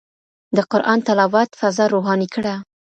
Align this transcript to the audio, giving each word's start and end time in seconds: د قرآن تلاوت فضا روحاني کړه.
د 0.55 0.57
قرآن 0.71 0.99
تلاوت 1.07 1.49
فضا 1.59 1.85
روحاني 1.93 2.27
کړه. 2.35 2.53